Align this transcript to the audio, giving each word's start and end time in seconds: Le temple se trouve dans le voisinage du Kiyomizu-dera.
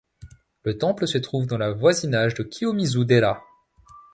Le 0.63 0.79
temple 0.79 1.07
se 1.07 1.19
trouve 1.19 1.45
dans 1.45 1.59
le 1.59 1.75
voisinage 1.75 2.33
du 2.33 2.49
Kiyomizu-dera. 2.49 3.43